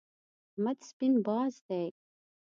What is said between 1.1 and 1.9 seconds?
باز دی.